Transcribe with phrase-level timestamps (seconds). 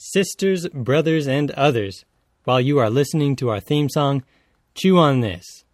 [0.00, 2.04] Sisters, brothers, and others,
[2.44, 4.22] while you are listening to our theme song,
[4.72, 5.64] chew on this.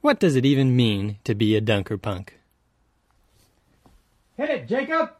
[0.00, 2.38] What does it even mean to be a dunker punk?
[4.36, 5.10] Hit it, Jacob!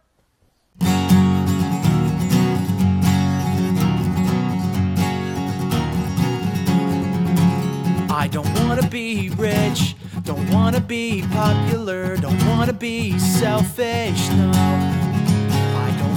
[8.08, 14.95] I don't wanna be rich, don't wanna be popular, don't wanna be selfish, no.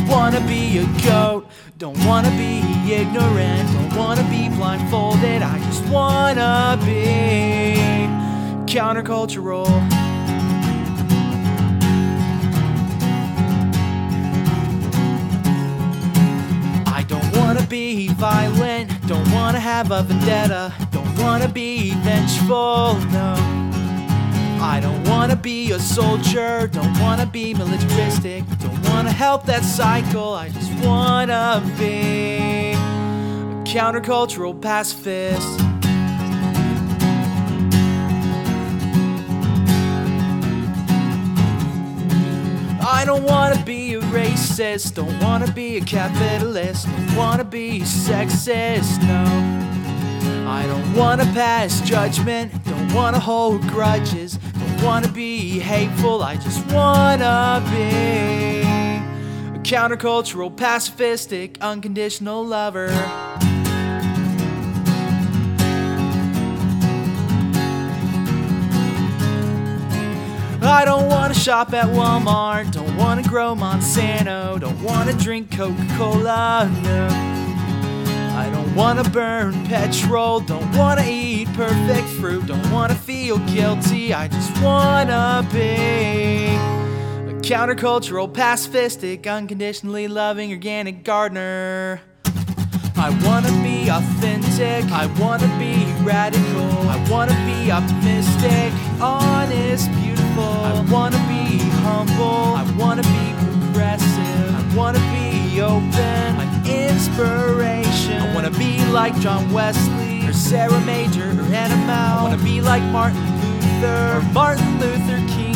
[0.10, 1.48] Wanna be a goat,
[1.78, 2.60] don't wanna be
[2.92, 8.08] ignorant, don't wanna be blindfolded, I just wanna be
[8.66, 9.68] countercultural.
[16.88, 23.36] I don't wanna be violent, don't wanna have a vendetta, don't wanna be vengeful, no.
[24.62, 30.34] I don't wanna be a soldier, don't wanna be militaristic, don't wanna help that cycle,
[30.34, 35.48] I just wanna be a countercultural pacifist.
[42.82, 49.02] I don't wanna be a racist, don't wanna be a capitalist, don't wanna be sexist,
[49.04, 49.24] no.
[50.46, 56.66] I don't wanna pass judgment, don't wanna hold grudges, don't wanna be hateful, I just
[56.74, 58.59] wanna be
[59.60, 62.90] a countercultural, pacifistic, unconditional lover.
[70.62, 76.70] I don't wanna shop at Walmart, don't wanna grow Monsanto, don't wanna drink Coca Cola,
[76.84, 77.08] no.
[78.38, 84.28] I don't wanna burn petrol, don't wanna eat perfect fruit, don't wanna feel guilty, I
[84.28, 86.79] just wanna be
[87.50, 92.00] countercultural, pacifistic, unconditionally loving organic gardener.
[92.96, 100.44] I wanna be authentic, I wanna be radical, I wanna be optimistic, honest, beautiful.
[100.44, 108.22] I wanna be humble, I wanna be progressive, I wanna be open, I'm inspiration.
[108.22, 112.20] I wanna be like John Wesley, or Sarah Major, or Anna Mow.
[112.20, 115.49] I wanna be like Martin Luther, or Martin Luther King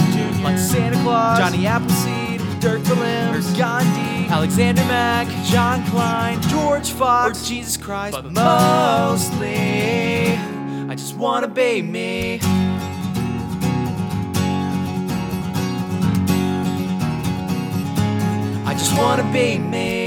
[0.43, 7.41] like Santa Claus, Johnny Appleseed, Dirk Willems, or Gandhi, Alexander Mack, John Kline, George Fox,
[7.41, 8.13] or Jesus Christ.
[8.13, 9.53] But mostly,
[10.89, 12.41] I just wanna be me.
[18.65, 20.02] I just wanna be me.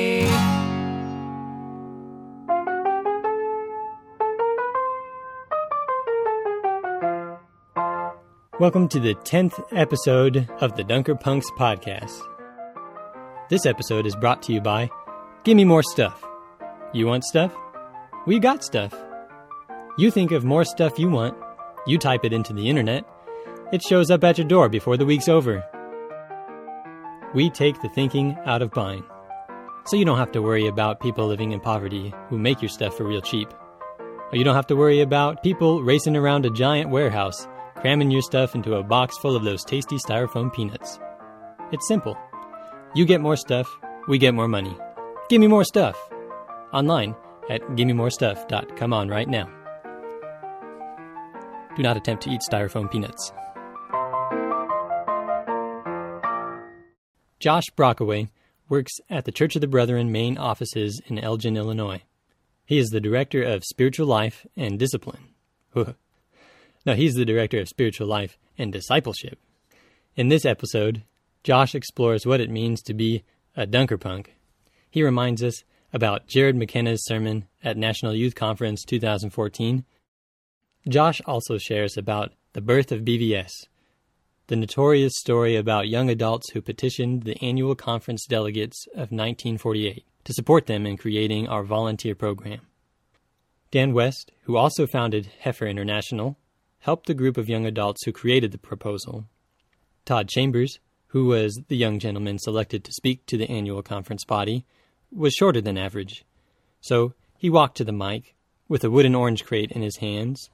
[8.58, 12.22] Welcome to the 10th episode of the Dunker Punks podcast.
[13.50, 14.88] This episode is brought to you by
[15.44, 16.24] Gimme More Stuff.
[16.94, 17.54] You want stuff?
[18.26, 18.94] We got stuff.
[19.98, 21.36] You think of more stuff you want,
[21.86, 23.06] you type it into the internet,
[23.74, 25.62] it shows up at your door before the week's over.
[27.34, 29.04] We take the thinking out of buying.
[29.84, 32.96] So you don't have to worry about people living in poverty who make your stuff
[32.96, 33.52] for real cheap.
[34.00, 37.46] Or you don't have to worry about people racing around a giant warehouse
[37.76, 40.98] cramming your stuff into a box full of those tasty styrofoam peanuts.
[41.72, 42.16] It's simple.
[42.94, 43.68] You get more stuff,
[44.08, 44.76] we get more money.
[45.28, 45.96] Give me more stuff.
[46.72, 47.14] Online
[47.48, 49.50] at on right now.
[51.76, 53.32] Do not attempt to eat styrofoam peanuts.
[57.38, 58.28] Josh Brockway
[58.68, 62.02] works at the Church of the Brethren main offices in Elgin, Illinois.
[62.64, 65.28] He is the director of spiritual life and discipline.
[66.86, 69.38] no, he's the director of spiritual life and discipleship.
[70.14, 71.02] In this episode,
[71.42, 73.24] Josh explores what it means to be
[73.56, 74.34] a dunker punk.
[74.88, 79.84] He reminds us about Jared McKenna's sermon at National Youth Conference 2014.
[80.88, 83.50] Josh also shares about the birth of BVS,
[84.46, 90.32] the notorious story about young adults who petitioned the annual conference delegates of 1948 to
[90.32, 92.60] support them in creating our volunteer program.
[93.70, 96.36] Dan West, who also founded Heifer International,
[96.80, 99.26] helped the group of young adults who created the proposal.
[100.04, 100.78] Todd Chambers,
[101.08, 104.64] who was the young gentleman selected to speak to the annual conference body,
[105.10, 106.24] was shorter than average.
[106.80, 108.34] So he walked to the mic
[108.68, 110.50] with a wooden orange crate in his hands.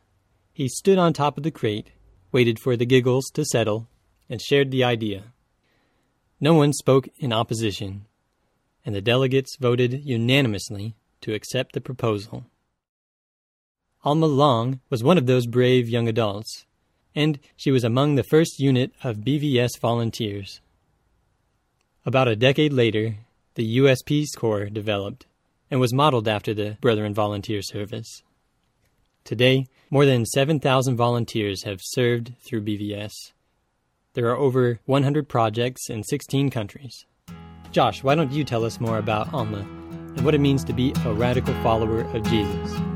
[0.52, 1.90] He stood on top of the crate
[2.32, 3.86] waited for the giggles to settle,
[4.28, 5.24] and shared the idea.
[6.40, 8.06] No one spoke in opposition,
[8.84, 12.46] and the delegates voted unanimously to accept the proposal.
[14.04, 16.66] Alma Long was one of those brave young adults,
[17.14, 20.60] and she was among the first unit of BVS volunteers.
[22.04, 23.18] About a decade later,
[23.54, 24.02] the U.S.
[24.02, 25.26] Peace Corps developed,
[25.70, 28.24] and was modeled after the Brethren Volunteer Service.
[29.22, 33.12] Today, more than 7,000 volunteers have served through BVS.
[34.14, 37.06] There are over 100 projects in 16 countries.
[37.70, 40.92] Josh, why don't you tell us more about Alma and what it means to be
[41.04, 42.91] a radical follower of Jesus?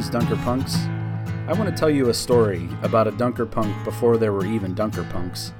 [0.00, 0.76] Greetings, Dunker Punks.
[1.46, 4.72] I want to tell you a story about a Dunker Punk before there were even
[4.72, 5.52] Dunker Punks.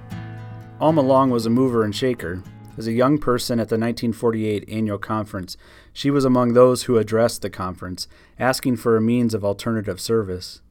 [0.80, 2.42] Alma Long was a mover and shaker.
[2.78, 5.58] As a young person at the 1948 annual conference,
[5.92, 8.08] she was among those who addressed the conference,
[8.38, 10.62] asking for a means of alternative service.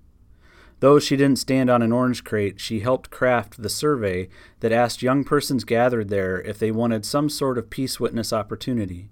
[0.80, 4.30] Though she didn't stand on an orange crate, she helped craft the survey
[4.62, 9.12] that asked young persons gathered there if they wanted some sort of peace witness opportunity.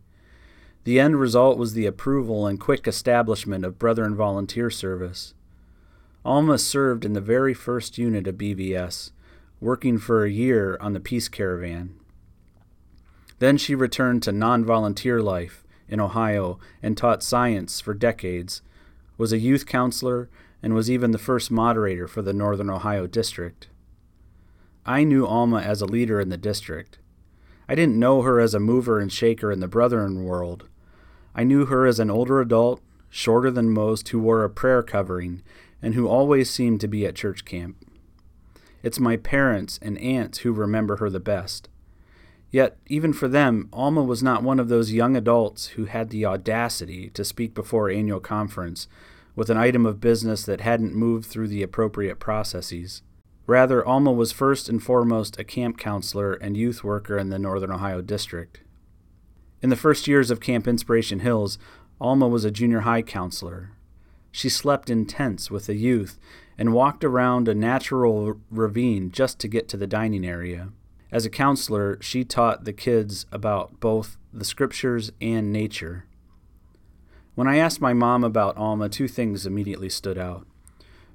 [0.88, 5.34] The end result was the approval and quick establishment of Brethren Volunteer Service.
[6.24, 9.12] Alma served in the very first unit of BVS,
[9.60, 12.00] working for a year on the Peace Caravan.
[13.40, 18.62] Then she returned to non volunteer life in Ohio and taught science for decades,
[19.18, 20.30] was a youth counselor,
[20.64, 23.68] and was even the first moderator for the Northern Ohio District.
[24.86, 27.00] I knew Alma as a leader in the district.
[27.68, 30.70] I didn't know her as a mover and shaker in the Brethren world.
[31.38, 35.44] I knew her as an older adult, shorter than most, who wore a prayer covering
[35.84, 37.78] and who always seemed to be at church camp.
[38.82, 41.70] It's my parents and aunts who remember her the best.
[42.50, 46.26] Yet, even for them, Alma was not one of those young adults who had the
[46.26, 48.88] audacity to speak before annual conference
[49.36, 53.04] with an item of business that hadn't moved through the appropriate processes.
[53.46, 57.72] Rather, Alma was first and foremost a camp counselor and youth worker in the Northern
[57.72, 58.62] Ohio District.
[59.62, 61.58] In the first years of Camp Inspiration Hills,
[62.00, 63.72] Alma was a junior high counselor.
[64.32, 66.20] She slept in tents with the youth
[66.60, 70.70] and walked around a natural ravine just to get to the dining area.
[71.12, 76.06] As a counselor, she taught the kids about both the scriptures and nature.
[77.34, 80.46] When I asked my mom about Alma, two things immediately stood out.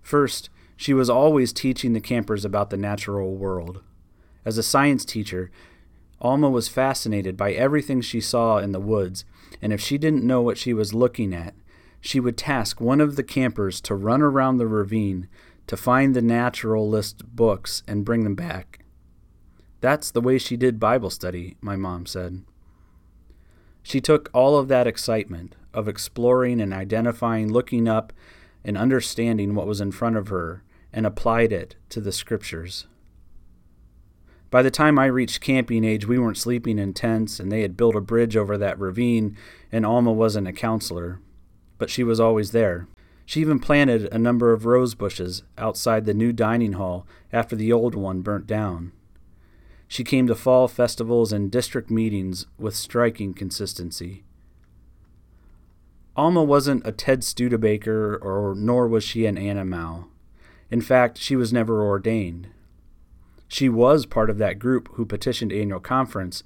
[0.01, 3.83] First, she was always teaching the campers about the natural world.
[4.45, 5.51] As a science teacher,
[6.23, 9.25] Alma was fascinated by everything she saw in the woods,
[9.61, 11.55] and if she didn't know what she was looking at,
[12.01, 15.29] she would task one of the campers to run around the ravine
[15.67, 18.85] to find the naturalist books and bring them back.
[19.81, 22.43] That's the way she did Bible study, my mom said.
[23.83, 28.13] She took all of that excitement of exploring and identifying, looking up,
[28.65, 32.87] and understanding what was in front of her and applied it to the scriptures.
[34.53, 37.75] By the time I reached camping age, we weren't sleeping in tents, and they had
[37.75, 39.35] built a bridge over that ravine,
[39.73, 41.21] and Alma wasn't a counselor.
[41.79, 42.87] But she was always there.
[43.25, 47.73] She even planted a number of rose bushes outside the new dining hall after the
[47.73, 48.93] old one burnt down.
[49.89, 54.23] She came to fall festivals and district meetings with striking consistency.
[56.15, 60.09] Alma wasn't a Ted Studebaker, or nor was she an Anna Mow.
[60.71, 62.49] In fact, she was never ordained.
[63.53, 66.43] She was part of that group who petitioned annual conference,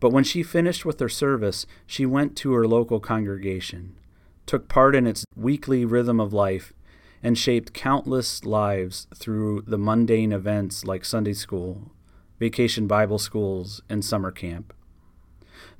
[0.00, 3.96] but when she finished with her service, she went to her local congregation,
[4.44, 6.74] took part in its weekly rhythm of life,
[7.22, 11.90] and shaped countless lives through the mundane events like Sunday school,
[12.38, 14.74] vacation Bible schools, and summer camp.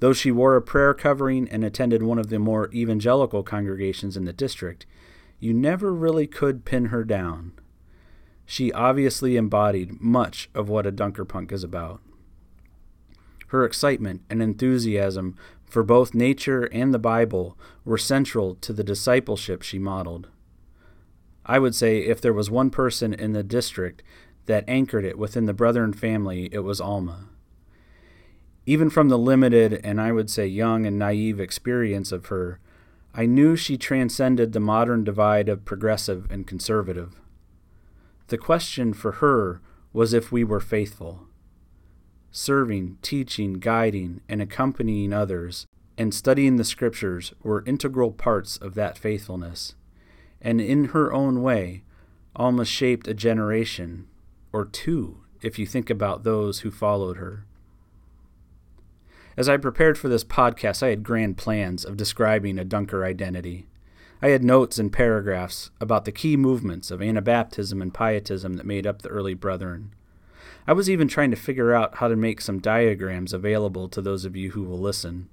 [0.00, 4.24] Though she wore a prayer covering and attended one of the more evangelical congregations in
[4.24, 4.86] the district,
[5.38, 7.52] you never really could pin her down.
[8.46, 12.00] She obviously embodied much of what a Dunkerpunk is about.
[13.48, 15.36] Her excitement and enthusiasm
[15.66, 20.28] for both nature and the Bible were central to the discipleship she modeled.
[21.44, 24.02] I would say if there was one person in the district
[24.46, 27.28] that anchored it within the Brethren family, it was Alma.
[28.64, 32.60] Even from the limited and I would say young and naive experience of her,
[33.14, 37.20] I knew she transcended the modern divide of progressive and conservative.
[38.28, 39.60] The question for her
[39.92, 41.26] was if we were faithful.
[42.30, 45.66] Serving, teaching, guiding, and accompanying others,
[45.96, 49.74] and studying the Scriptures were integral parts of that faithfulness.
[50.40, 51.82] And in her own way,
[52.34, 54.06] Alma shaped a generation,
[54.52, 57.46] or two, if you think about those who followed her.
[59.36, 63.66] As I prepared for this podcast, I had grand plans of describing a Dunker identity.
[64.22, 68.86] I had notes and paragraphs about the key movements of Anabaptism and Pietism that made
[68.86, 69.94] up the early Brethren.
[70.66, 74.24] I was even trying to figure out how to make some diagrams available to those
[74.24, 75.28] of you who will listen.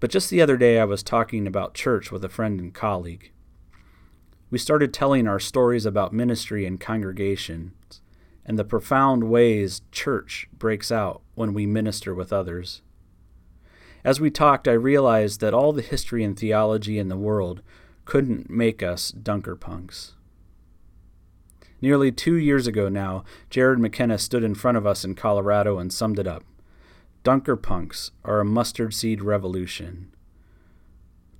[0.00, 3.32] But just the other day, I was talking about church with a friend and colleague.
[4.50, 8.00] We started telling our stories about ministry and congregations
[8.44, 12.80] and the profound ways church breaks out when we minister with others.
[14.06, 17.60] As we talked, I realized that all the history and theology in the world
[18.04, 20.14] couldn't make us dunker punks.
[21.80, 25.92] Nearly two years ago now, Jared McKenna stood in front of us in Colorado and
[25.92, 26.44] summed it up.
[27.24, 30.14] Dunker punks are a mustard seed revolution.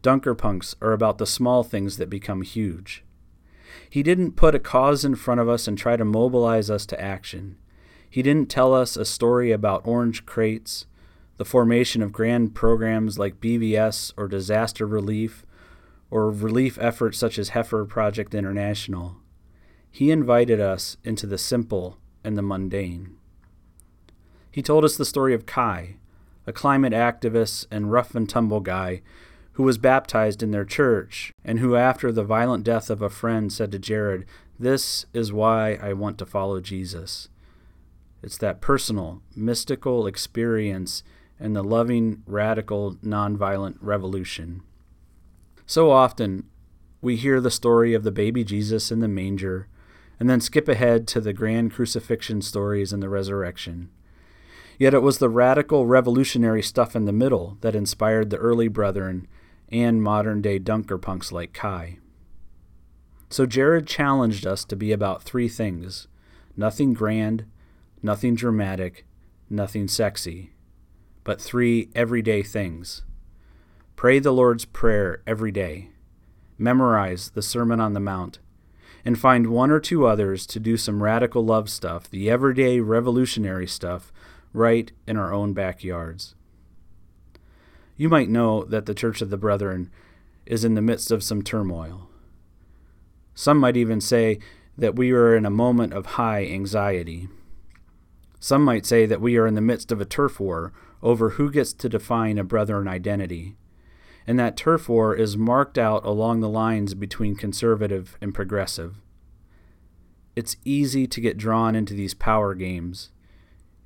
[0.03, 3.05] Dunker punks are about the small things that become huge.
[3.89, 7.01] He didn't put a cause in front of us and try to mobilize us to
[7.01, 7.59] action.
[8.11, 10.87] He didn't tell us a story about orange crates,
[11.37, 15.45] the formation of grand programs like BVS or disaster relief,
[16.11, 19.17] or relief efforts such as Heifer Project International.
[19.91, 23.17] He invited us into the simple and the mundane.
[24.51, 25.97] He told us the story of Kai,
[26.47, 29.03] a climate activist and rough and tumble guy
[29.53, 33.53] who was baptized in their church and who, after the violent death of a friend,
[33.53, 34.27] said to Jared,
[34.59, 37.29] This is why I want to follow Jesus.
[38.23, 41.03] It's that personal, mystical experience
[41.39, 44.63] and the loving, radical, nonviolent revolution.
[45.67, 46.45] So often,
[47.01, 49.69] we hear the story of the baby Jesus in the manger
[50.19, 53.91] and then skip ahead to the grand crucifixion stories and the resurrection.
[54.79, 59.27] Yet it was the radical, revolutionary stuff in the middle that inspired the early brethren
[59.71, 61.99] and modern day dunker punks like Kai.
[63.29, 66.09] So Jared challenged us to be about three things
[66.59, 67.45] nothing grand,
[68.03, 69.05] nothing dramatic,
[69.51, 70.53] nothing sexy,
[71.27, 73.03] but three everyday things.
[73.97, 75.89] Pray the Lord's Prayer every day.
[76.57, 78.39] Memorize the Sermon on the Mount.
[79.05, 83.67] And find one or two others to do some radical love stuff, the everyday revolutionary
[83.67, 84.13] stuff,
[84.53, 86.37] right in our own backyards.
[87.97, 89.91] You might know that the Church of the Brethren
[90.47, 92.09] is in the midst of some turmoil.
[93.35, 94.39] Some might even say
[94.79, 97.29] that we are in a moment of high anxiety.
[98.39, 101.51] Some might say that we are in the midst of a turf war over who
[101.51, 103.57] gets to define a Brethren identity
[104.27, 108.97] and that turf war is marked out along the lines between conservative and progressive.
[110.35, 113.11] It's easy to get drawn into these power games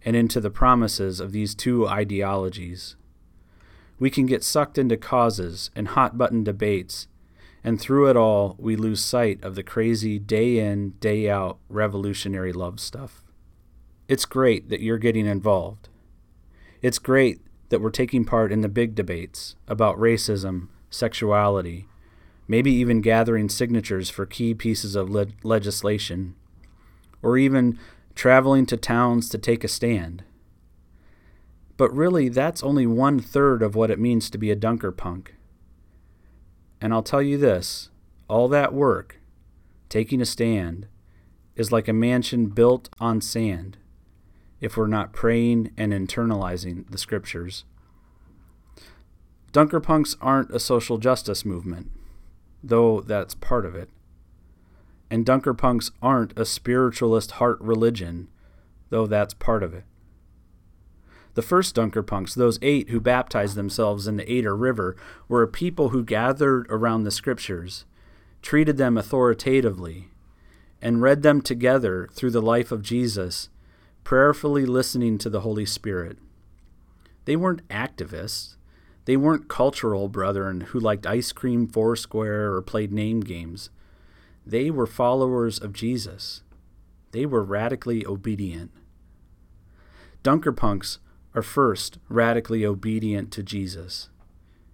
[0.03, 2.97] and into the promises of these two ideologies.
[3.99, 7.07] We can get sucked into causes and hot button debates,
[7.63, 12.55] and through it all, we lose sight of the crazy day in, day out revolutionary
[12.55, 13.23] love stuff.
[14.11, 15.89] It's great that you're getting involved.
[16.83, 21.87] It's great that we're taking part in the big debates about racism, sexuality,
[22.49, 26.35] maybe even gathering signatures for key pieces of le- legislation,
[27.23, 27.79] or even
[28.17, 30.25] traveling to towns to take a stand.
[31.77, 35.37] But really, that's only one third of what it means to be a dunker punk.
[36.81, 37.91] And I'll tell you this
[38.27, 39.21] all that work,
[39.89, 40.89] taking a stand,
[41.55, 43.77] is like a mansion built on sand
[44.61, 47.65] if we're not praying and internalizing the scriptures.
[49.53, 51.91] Dunkerpunks aren't a social justice movement,
[52.63, 53.89] though that's part of it.
[55.11, 58.29] And Dunkerpunks aren't a spiritualist heart religion,
[58.91, 59.85] though that's part of it.
[61.35, 64.97] The first Dunkerpunks, those eight who baptized themselves in the Eder River,
[65.29, 67.85] were a people who gathered around the scriptures,
[68.43, 70.09] treated them authoritatively,
[70.83, 73.49] and read them together through the life of Jesus
[74.05, 76.19] prayerfully listening to the Holy Spirit.
[77.25, 78.57] They weren't activists.
[79.05, 83.71] They weren't cultural brethren who liked ice cream foursquare or played name games.
[84.47, 86.43] They were followers of Jesus.
[87.13, 88.71] They were radically obedient.
[90.23, 90.99] Dunkerpunks
[91.35, 94.09] are first radically obedient to Jesus.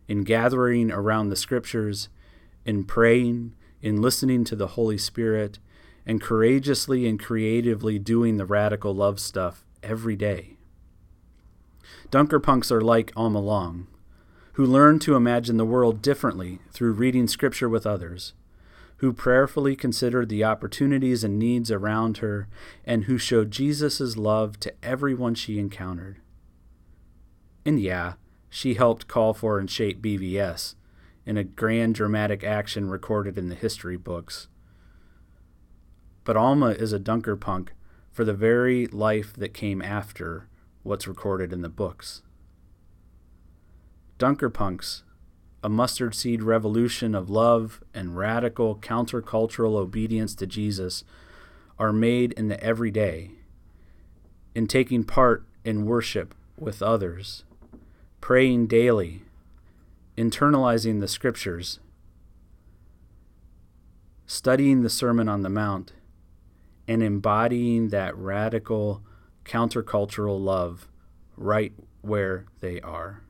[0.09, 2.09] In gathering around the scriptures,
[2.65, 5.59] in praying, in listening to the Holy Spirit,
[6.07, 10.57] and courageously and creatively doing the radical love stuff every day.
[12.11, 13.89] Dunker punks are like Alma Long,
[14.53, 18.33] who learn to imagine the world differently through reading Scripture with others,
[18.99, 22.49] who prayerfully considered the opportunities and needs around her,
[22.85, 26.21] and who showed Jesus' love to everyone she encountered.
[27.65, 28.15] And yeah,
[28.49, 30.77] she helped call for and shape BVS
[31.27, 34.47] in a grand dramatic action recorded in the history books
[36.27, 37.73] but Alma is a dunker punk
[38.11, 40.49] for the very life that came after
[40.83, 42.23] what's recorded in the books.
[44.19, 45.05] Dunker punks,
[45.63, 51.05] a mustard seed revolution of love and radical countercultural obedience to Jesus,
[51.79, 53.31] are made in the everyday,
[54.53, 57.45] in taking part in worship with others,
[58.21, 59.23] praying daily,
[60.19, 61.79] internalizing the scriptures,
[64.27, 65.93] studying the Sermon on the Mount,
[66.89, 69.03] and embodying that radical
[69.45, 70.89] countercultural love
[71.37, 73.23] right where they are.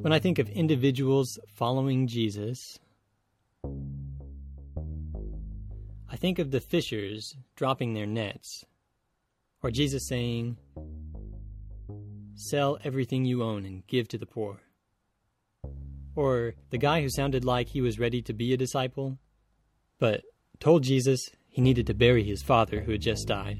[0.00, 2.78] When I think of individuals following Jesus,
[6.08, 8.64] I think of the fishers dropping their nets,
[9.62, 10.56] or Jesus saying,
[12.34, 14.60] Sell everything you own and give to the poor.
[16.14, 19.18] Or the guy who sounded like he was ready to be a disciple,
[19.98, 20.22] but
[20.60, 23.58] told Jesus he needed to bury his father who had just died.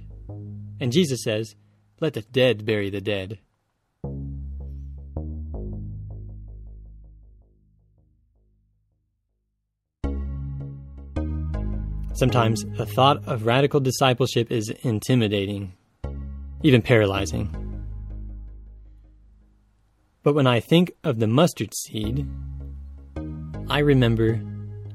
[0.80, 1.56] And Jesus says,
[2.00, 3.40] Let the dead bury the dead.
[12.18, 15.74] Sometimes the thought of radical discipleship is intimidating,
[16.62, 17.54] even paralyzing.
[20.22, 22.28] But when I think of the mustard seed,
[23.68, 24.40] I remember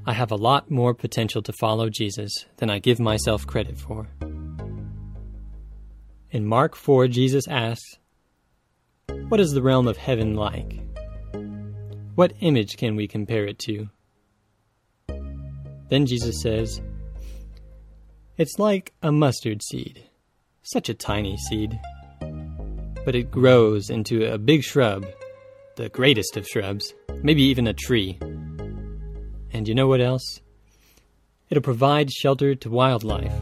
[0.05, 4.07] I have a lot more potential to follow Jesus than I give myself credit for.
[6.31, 7.97] In Mark 4, Jesus asks,
[9.29, 10.79] What is the realm of heaven like?
[12.15, 13.89] What image can we compare it to?
[15.89, 16.81] Then Jesus says,
[18.35, 20.09] it's like a mustard seed.
[20.65, 21.77] Such a tiny seed.
[23.03, 25.05] But it grows into a big shrub,
[25.75, 28.17] the greatest of shrubs, maybe even a tree.
[29.51, 30.39] And you know what else?
[31.49, 33.33] It'll provide shelter to wildlife,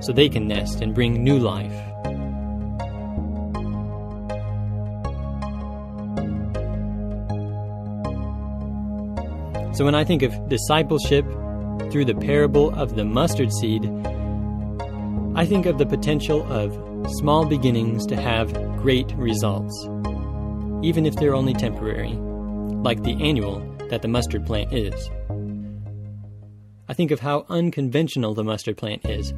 [0.00, 1.72] so they can nest and bring new life.
[9.76, 11.24] So when I think of discipleship
[11.92, 13.88] through the parable of the mustard seed,
[15.38, 16.76] I think of the potential of
[17.12, 19.72] small beginnings to have great results,
[20.82, 22.14] even if they're only temporary,
[22.82, 25.08] like the annual that the mustard plant is.
[26.88, 29.32] I think of how unconventional the mustard plant is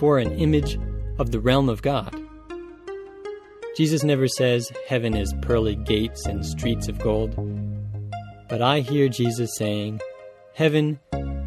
[0.00, 0.80] for an image
[1.20, 2.20] of the realm of God.
[3.76, 7.36] Jesus never says heaven is pearly gates and streets of gold,
[8.48, 10.00] but I hear Jesus saying,
[10.54, 10.98] Heaven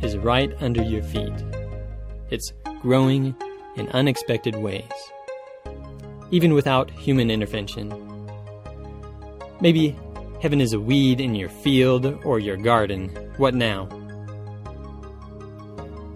[0.01, 1.33] is right under your feet.
[2.29, 3.35] It's growing
[3.75, 4.91] in unexpected ways,
[6.31, 7.89] even without human intervention.
[9.61, 9.95] Maybe
[10.41, 13.09] heaven is a weed in your field or your garden.
[13.37, 13.85] What now?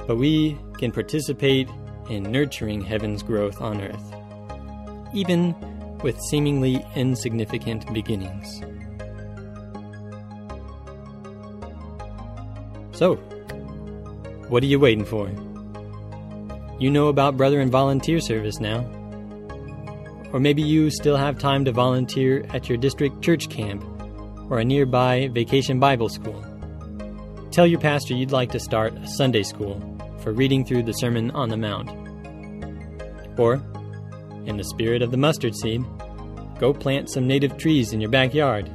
[0.07, 1.69] But we can participate
[2.09, 4.13] in nurturing heaven's growth on earth,
[5.13, 5.55] even
[5.99, 8.61] with seemingly insignificant beginnings.
[12.91, 13.15] So,
[14.49, 15.31] what are you waiting for?
[16.83, 18.79] You know about Brethren Volunteer Service now.
[20.33, 23.85] Or maybe you still have time to volunteer at your district church camp
[24.49, 26.43] or a nearby vacation Bible school.
[27.51, 29.79] Tell your pastor you'd like to start a Sunday school
[30.19, 31.89] for reading through the Sermon on the Mount.
[33.39, 33.63] Or,
[34.45, 35.85] in the spirit of the mustard seed,
[36.59, 38.69] go plant some native trees in your backyard.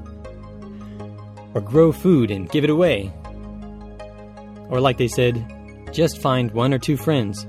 [1.53, 3.13] Or grow food and give it away.
[4.71, 5.45] Or, like they said,
[5.93, 7.47] just find one or two friends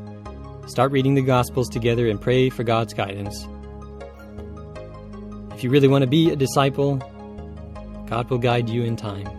[0.70, 3.48] Start reading the Gospels together and pray for God's guidance.
[5.52, 6.98] If you really want to be a disciple,
[8.08, 9.39] God will guide you in time.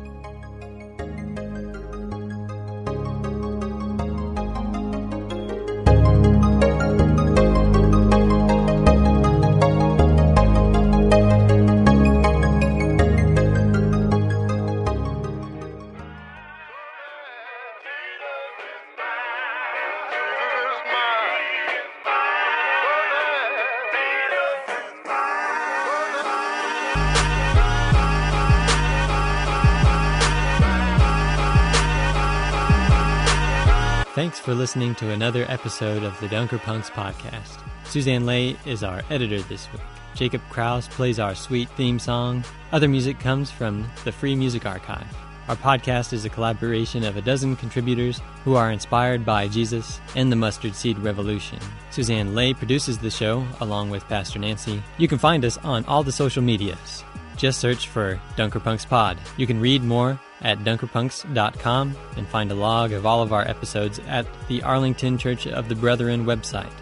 [34.20, 37.58] Thanks for listening to another episode of the Dunker Punks podcast.
[37.86, 39.80] Suzanne Lay is our editor this week.
[40.14, 42.44] Jacob Crouse plays our sweet theme song.
[42.70, 45.06] Other music comes from the Free Music Archive.
[45.48, 50.30] Our podcast is a collaboration of a dozen contributors who are inspired by Jesus and
[50.30, 51.58] the Mustard Seed Revolution.
[51.90, 54.82] Suzanne Lay produces the show along with Pastor Nancy.
[54.98, 57.04] You can find us on all the social medias.
[57.38, 59.16] Just search for Dunker Punks Pod.
[59.38, 63.98] You can read more at dunkerpunks.com and find a log of all of our episodes
[64.06, 66.72] at the Arlington Church of the Brethren website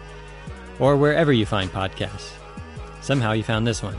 [0.79, 2.31] or wherever you find podcasts.
[3.01, 3.97] Somehow you found this one.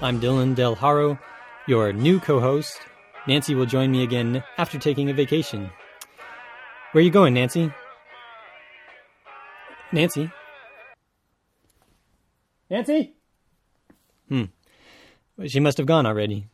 [0.00, 1.18] I'm Dylan Del Haro,
[1.66, 2.78] your new co host.
[3.26, 5.70] Nancy will join me again after taking a vacation.
[6.92, 7.70] Where are you going, Nancy?
[9.92, 10.30] Nancy?
[12.70, 13.14] Nancy?
[14.28, 14.44] Hmm.
[15.46, 16.46] She must have gone already.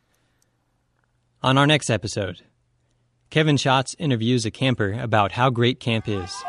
[1.45, 2.41] On our next episode,
[3.29, 6.43] Kevin Schatz interviews a camper about how great camp is.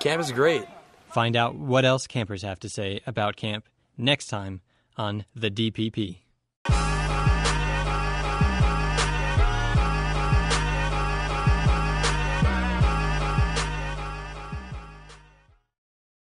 [0.00, 0.66] Camp is great.
[1.08, 4.60] Find out what else campers have to say about camp next time
[4.98, 6.23] on the DPP.